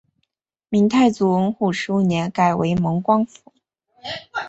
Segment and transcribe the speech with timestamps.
[0.67, 3.53] 明太祖洪武十五年改为蒙光府。